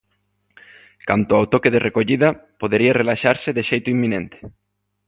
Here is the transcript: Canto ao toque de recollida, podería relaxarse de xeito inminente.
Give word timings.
Canto 1.09 1.31
ao 1.35 1.49
toque 1.53 1.73
de 1.73 1.83
recollida, 1.87 2.29
podería 2.61 2.97
relaxarse 3.01 3.49
de 3.57 3.63
xeito 3.69 3.87
inminente. 3.95 4.37